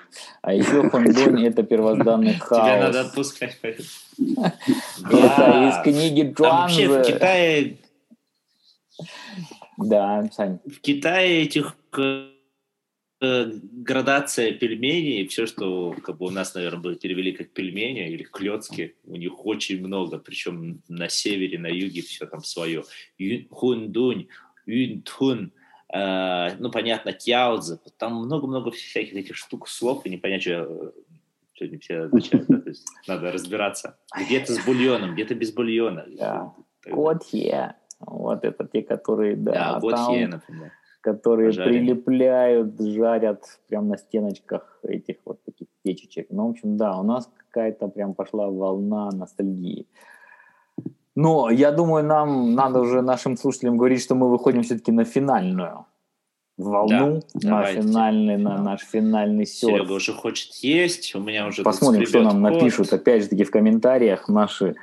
[0.41, 2.63] А еще хундунь– это первозданный хаос.
[2.63, 3.59] Тебя надо отпускать.
[3.61, 3.79] Это
[4.17, 6.87] из книги Джуанзы.
[6.87, 7.77] Вообще в Китае
[9.79, 10.59] да, Сань.
[10.65, 12.31] В Китае этих э,
[13.21, 18.95] градация пельменей, все, что как бы у нас, наверное, бы перевели как пельмени или клетки,
[19.05, 22.83] у них очень много, причем на севере, на юге все там свое.
[23.49, 24.27] Хундунь,
[24.65, 25.58] юнтун, э,
[25.91, 30.93] ну, понятно, тяоцзы, там много-много всяких этих штук, слов, и не понять, что
[31.55, 32.59] сегодня все означают, да?
[32.59, 33.97] то есть надо разбираться.
[34.17, 36.05] Где-то с бульоном, где-то без бульона.
[36.17, 36.53] Да.
[36.83, 37.75] Котье.
[37.99, 40.71] Вот это те, которые, да, да вот там, например.
[41.01, 41.79] которые Пожарили.
[41.79, 46.27] прилепляют, жарят прям на стеночках этих вот таких печечек.
[46.29, 49.85] Ну, в общем, да, у нас какая-то прям пошла волна ностальгии.
[51.19, 55.85] Но я думаю, нам надо уже нашим слушателям говорить, что мы выходим все-таки на финальную
[56.55, 59.73] волну, да, на финальный, на наш финальный серф.
[59.73, 62.53] Серега уже хочет есть, у меня уже Посмотрим, что нам кот.
[62.53, 64.77] напишут, опять же таки, в комментариях наши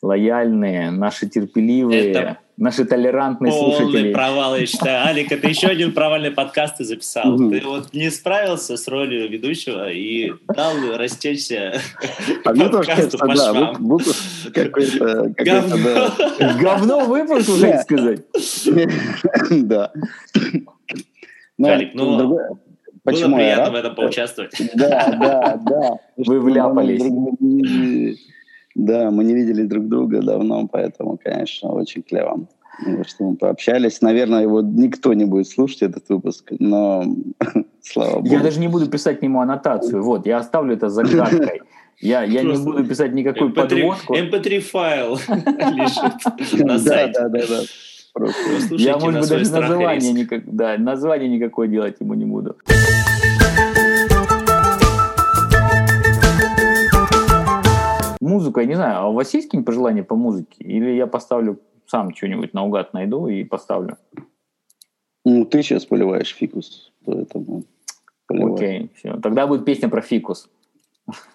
[0.00, 4.00] лояльные, наши терпеливые, это наши толерантные полный слушатели.
[4.00, 5.06] Полный провал, я считаю.
[5.06, 7.36] Алик, это еще один провальный подкаст ты записал.
[7.36, 11.80] Ты вот не справился с ролью ведущего и дал растечься
[12.44, 13.98] а подкасту по швам.
[14.54, 15.34] какой-то...
[16.60, 18.20] Говно выпуск, уже сказать.
[19.50, 19.92] Да.
[21.62, 22.38] Алик, ну...
[23.06, 24.50] Почему Было приятно в этом поучаствовать.
[24.74, 25.90] Да, да, да.
[26.16, 28.18] Вы вляпались.
[28.74, 32.48] Да, мы не видели друг друга давно, поэтому, конечно, очень клево,
[33.06, 34.02] что мы пообщались.
[34.02, 37.04] Наверное, его никто не будет слушать, этот выпуск, но
[37.80, 38.26] слава богу.
[38.26, 40.02] Я даже не буду писать к нему аннотацию.
[40.02, 41.62] Вот, я оставлю это загадкой.
[42.00, 44.14] Я, я не буду писать никакую MP3, подводку.
[44.14, 45.14] MP3-файл
[45.74, 47.20] лежит на сайте.
[47.20, 47.62] Да, да, да.
[48.70, 52.56] Я, может быть, даже название, никак, да, название никакое делать ему не буду.
[58.20, 60.64] Музыка, я не знаю, а у вас есть какие-нибудь пожелания по музыке?
[60.64, 63.96] Или я поставлю сам что-нибудь наугад найду и поставлю?
[65.24, 67.64] Ну, ты сейчас поливаешь фикус, поэтому...
[68.28, 69.18] Окей, все.
[69.20, 70.48] Тогда будет песня про фикус.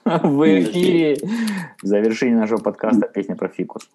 [0.06, 1.18] В эфире
[1.82, 3.90] в завершении нашего подкаста песня про фикус.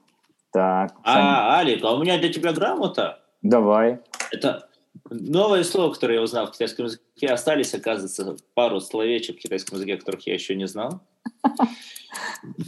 [0.53, 0.95] Так.
[1.05, 3.21] А, Алик, а у меня для тебя грамота.
[3.43, 4.01] Давай.
[4.31, 4.69] Это
[5.11, 7.27] новое слово, которое я узнал в китайском языке.
[7.29, 11.01] Остались, оказывается, пару словечек в китайском языке, которых я еще не знал.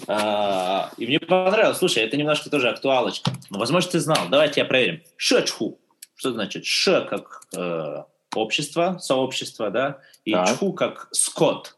[0.07, 1.79] А, и мне понравилось.
[1.79, 3.31] Слушай, это немножко тоже актуалочка.
[3.49, 4.29] Но, возможно, ты знал.
[4.31, 5.03] Давайте я проверим.
[5.17, 5.79] Шечху.
[6.17, 6.67] Что значит?
[6.67, 8.03] Ш как э,
[8.35, 10.01] общество, сообщество, да?
[10.25, 11.78] И чху как скот.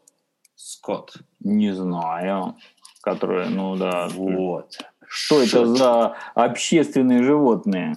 [0.63, 1.15] Скот.
[1.39, 2.55] Не знаю.
[3.01, 4.07] Которые, ну да.
[4.09, 4.77] Вот.
[5.07, 5.57] Что Ш...
[5.57, 7.95] это за общественные животные?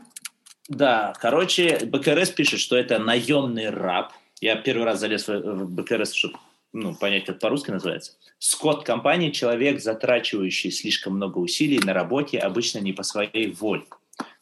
[0.69, 4.13] Да, короче, БКРС пишет, что это наемный раб.
[4.41, 6.39] Я первый раз залез в БКРС, чтобы
[6.73, 8.13] ну, понять, как по-русски называется.
[8.39, 13.85] Скотт компании– человек, затрачивающий слишком много усилий на работе, обычно не по своей воле.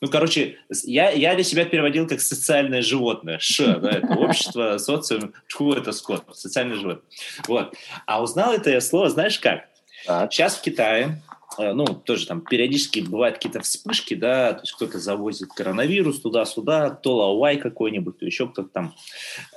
[0.00, 3.38] Ну, короче, я, я для себя переводил как социальное животное.
[3.38, 7.04] Ш, да, это общество, социум, чу, это скот, социальное животное.
[7.46, 7.74] Вот.
[8.06, 9.68] А узнал это я слово, знаешь как?
[10.04, 10.32] Так.
[10.32, 11.22] Сейчас в Китае,
[11.58, 16.90] э, ну, тоже там периодически бывают какие-то вспышки, да, то есть кто-то завозит коронавирус туда-сюда,
[16.90, 18.94] то лауай какой-нибудь, то еще кто-то там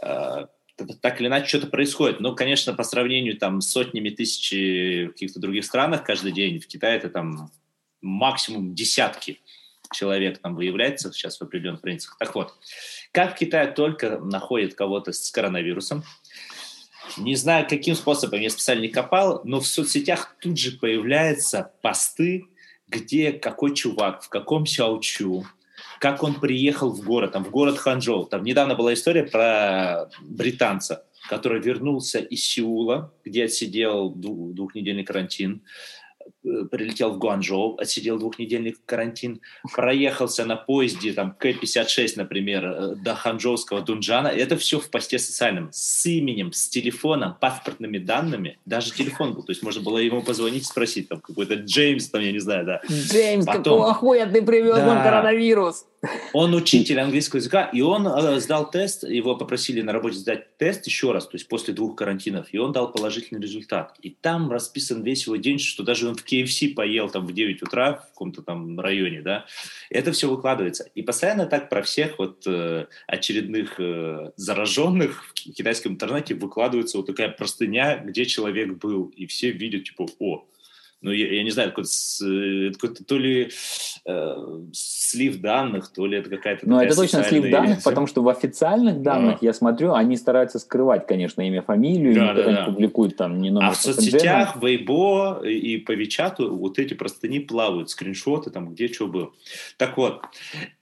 [0.03, 0.45] э,
[1.01, 2.19] так или иначе что-то происходит.
[2.19, 6.67] Но, конечно, по сравнению там с сотнями тысяч в каких-то других странах каждый день, в
[6.67, 7.49] Китае это там
[8.01, 9.39] максимум десятки
[9.93, 12.17] человек там выявляется сейчас в определенных границах.
[12.19, 12.53] Так вот,
[13.11, 16.03] как в Китае только находят кого-то с коронавирусом,
[17.17, 22.45] не знаю, каким способом, я специально не копал, но в соцсетях тут же появляются посты,
[22.87, 25.45] где какой чувак, в каком сяучу,
[25.99, 28.25] как он приехал в город, там, в город Ханчжоу.
[28.25, 35.63] Там недавно была история про британца, который вернулся из Сеула, где отсидел двухнедельный карантин,
[36.71, 39.41] прилетел в Гуанчжоу, отсидел двухнедельный карантин,
[39.73, 44.27] проехался на поезде там К-56, например, э, до ханчжоуского Дунджана.
[44.27, 48.59] Это все в посте социальном, с именем, с телефоном, паспортными данными.
[48.65, 52.31] Даже телефон был, то есть можно было ему позвонить, спросить, там какой-то Джеймс, там, я
[52.31, 52.81] не знаю, да.
[52.89, 53.63] Джеймс, Потом...
[53.63, 54.85] какого хуя ты привез да.
[54.85, 55.85] нам коронавирус?
[56.33, 60.85] Он учитель английского языка, и он э, сдал тест, его попросили на работе сдать тест
[60.85, 63.95] еще раз, то есть после двух карантинов, и он дал положительный результат.
[64.01, 67.63] И там расписан весь его день, что даже он в KFC поел там в 9
[67.63, 69.45] утра в каком-то там районе, да.
[69.89, 70.89] Это все выкладывается.
[70.95, 77.07] И постоянно так про всех вот э, очередных э, зараженных в китайском интернете выкладывается вот
[77.07, 80.45] такая простыня, где человек был, и все видят, типа, о,
[81.01, 83.49] ну, я, я не знаю, это какой-то, то ли
[84.05, 84.35] э,
[84.73, 86.67] слив данных, то ли это какая-то...
[86.67, 89.45] Ну, это точно слив данных, потому что в официальных данных, а.
[89.45, 92.65] я смотрю, они стараются скрывать, конечно, имя, фамилию, да, да, да.
[92.65, 97.39] публикуют там не номер А в соцсетях, в Weibo и по Вичату вот эти простыни
[97.39, 99.31] плавают, скриншоты там, где что было.
[99.77, 100.23] Так вот,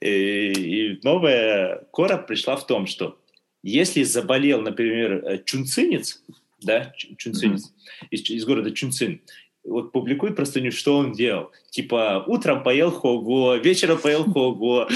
[0.00, 3.18] и, э, и новая кора пришла в том, что
[3.62, 6.22] если заболел, например, э, чунцинец,
[6.62, 8.06] да, чунцинец, mm-hmm.
[8.10, 9.20] из, из города Чунцин,
[9.64, 11.50] вот публикует простыню, что он делал.
[11.70, 14.88] Типа, утром поел хого, вечером поел хого,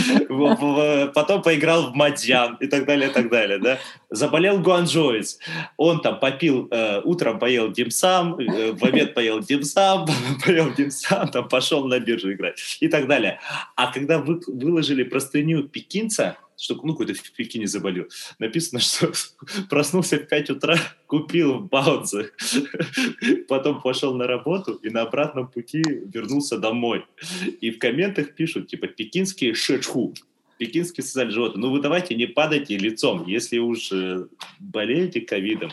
[1.14, 3.79] потом поиграл в мадьян и так далее, и так далее, да.
[4.11, 5.39] Заболел гуанчжоец.
[5.77, 10.07] Он там попил, э, утром поел димсам, э, в обед поел димсам,
[10.45, 13.41] поел димсам, там пошел на биржу играть и так далее.
[13.75, 18.06] А когда вы, выложили простыню пекинца, что ну, какой-то в Пекине заболел.
[18.38, 19.12] Написано, что
[19.70, 22.32] проснулся в 5 утра, купил баунсы,
[23.48, 27.04] потом пошел на работу и на обратном пути вернулся домой.
[27.61, 30.14] И в комментах пишут, типа, пекинские шечху,
[30.59, 31.61] пекинские социальные животные.
[31.62, 33.26] Ну, вы давайте не падайте лицом.
[33.26, 34.26] Если уж э,
[34.59, 35.70] болеете ковидом,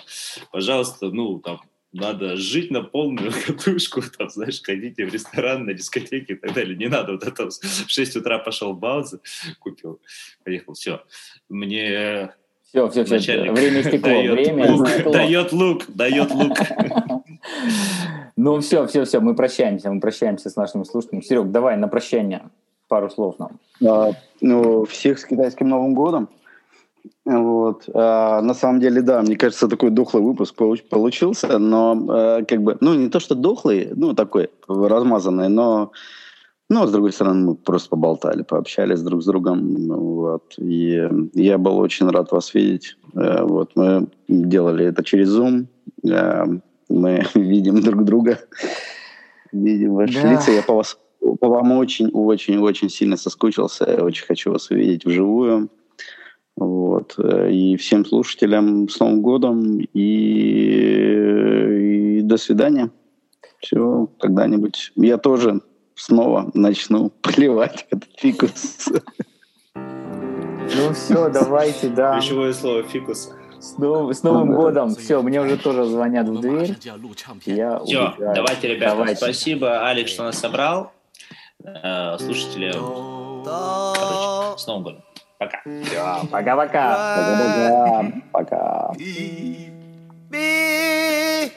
[0.52, 1.62] пожалуйста, ну, там,
[1.96, 6.76] надо жить на полную катушку, там, знаешь, ходите в ресторан, на дискотеке и так далее.
[6.76, 9.20] Не надо вот это в 6 утра пошел в Баузы,
[9.60, 10.02] купил,
[10.44, 11.04] поехал, все.
[11.50, 12.34] Мне
[12.64, 15.14] все, все, все, начальник время стекло, дает время лук, стекло.
[15.14, 16.58] Дает лук, дает лук.
[18.38, 21.24] Ну все, все, все, мы прощаемся, мы прощаемся с нашими слушателями.
[21.24, 22.50] Серег, давай на прощание
[22.90, 23.60] пару слов нам.
[23.88, 26.28] А, ну, всех с китайским Новым годом.
[27.26, 27.90] Вот.
[27.94, 32.78] А, на самом деле, да, мне кажется, такой дохлый выпуск получился, но а, как бы,
[32.82, 35.92] ну, не то, что дохлый, ну, такой размазанный, но,
[36.70, 40.54] ну, с другой стороны, мы просто поболтали, пообщались друг с другом, вот.
[40.58, 42.98] И я был очень рад вас видеть.
[43.16, 45.66] А, вот, мы делали это через Zoom,
[46.10, 46.46] а,
[46.90, 48.40] мы видим друг друга,
[49.52, 50.34] видим ваши да.
[50.34, 50.98] лица, я по вас
[51.40, 53.90] по вам очень, очень, очень сильно соскучился.
[53.90, 55.70] Я очень хочу вас увидеть вживую.
[56.58, 57.18] Вот.
[57.20, 60.60] И всем слушателям с Новым годом и,
[62.20, 62.92] и до свидания.
[63.60, 64.92] Все, когда-нибудь.
[64.96, 65.62] Я тоже
[65.96, 68.90] снова начну поливать этот фикус.
[69.74, 72.20] Ну все, давайте, да.
[72.20, 73.32] Ключевое слово фикус.
[73.60, 74.96] С, нов, с Новым годом.
[74.96, 76.76] Все, мне уже тоже звонят в дверь.
[77.46, 78.96] Я Все, давайте, ребята.
[78.96, 79.16] Давайте.
[79.18, 80.92] Спасибо, Алекс, что нас собрал.
[81.64, 85.05] Э, слушатели, короче, с Новым годом.
[85.45, 85.61] Пока.
[85.85, 86.83] Все, пока-пока.
[87.17, 88.05] Пока-пока.
[88.33, 88.93] Пока.
[90.31, 91.51] Ми,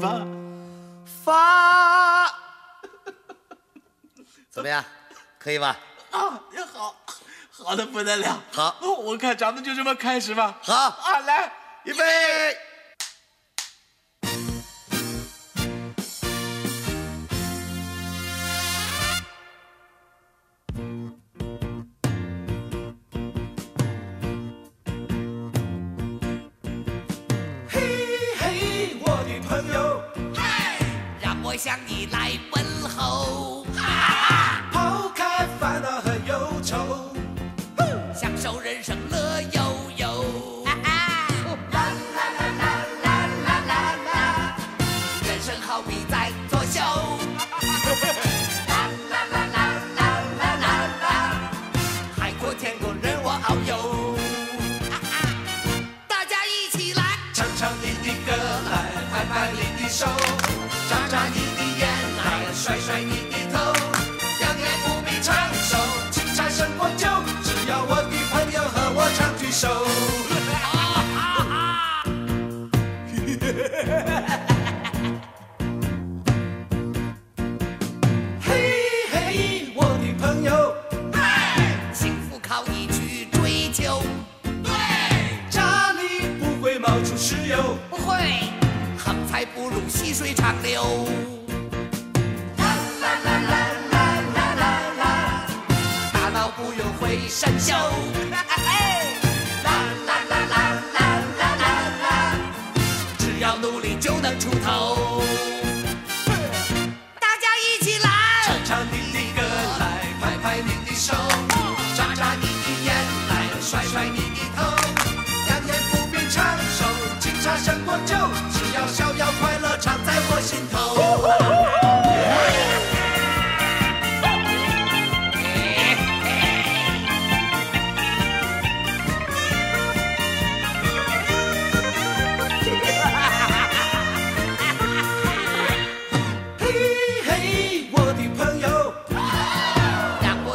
[0.00, 0.26] фа,
[1.24, 2.30] фа。
[4.50, 4.84] 怎么样？
[5.38, 5.76] 可以吧？
[6.10, 6.94] 啊，也好，
[7.50, 8.42] 好的不得了。
[8.52, 10.58] 好，我看咱们就这么开始吧。
[10.62, 11.52] 好啊，来，
[11.84, 12.56] 预备。
[31.63, 33.63] 向你来问候，
[34.71, 37.13] 抛开烦恼和忧愁，
[38.15, 39.61] 享受人生乐悠
[39.95, 40.65] 悠。
[40.65, 40.73] 啦
[41.71, 41.77] 啦
[42.17, 42.65] 啦啦
[43.03, 44.55] 啦啦啦，
[45.27, 46.79] 人生好比在作秀。
[48.67, 48.73] 啦
[49.11, 49.59] 啦啦啦
[49.97, 50.01] 啦
[50.57, 50.65] 啦
[50.99, 51.05] 啦，
[52.17, 54.17] 海阔天空任我遨游。
[56.07, 58.33] 大家一起来，唱唱你的歌，
[58.67, 58.73] 来
[59.11, 60.07] 拍拍你的手。
[60.91, 61.87] 眨眨你的眼，
[62.53, 63.73] 甩甩你的头，
[64.41, 65.77] 养眼不必长寿，
[66.11, 67.07] 精茶胜过酒，
[67.41, 70.20] 只要我的朋友和我常聚首。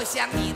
[0.06, 0.52] 想你